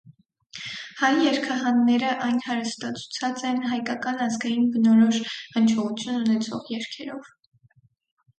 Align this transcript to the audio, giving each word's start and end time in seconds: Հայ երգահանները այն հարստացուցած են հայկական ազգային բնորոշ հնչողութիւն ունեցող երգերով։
Հայ 1.01 1.09
երգահանները 1.25 2.09
այն 2.27 2.39
հարստացուցած 2.45 3.43
են 3.51 3.61
հայկական 3.73 4.25
ազգային 4.29 4.65
բնորոշ 4.77 5.21
հնչողութիւն 5.59 6.19
ունեցող 6.23 6.75
երգերով։ 6.77 7.31